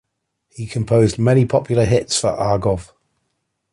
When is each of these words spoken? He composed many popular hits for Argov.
He 0.49 0.65
composed 0.65 1.19
many 1.19 1.45
popular 1.45 1.85
hits 1.85 2.19
for 2.19 2.31
Argov. 2.31 2.91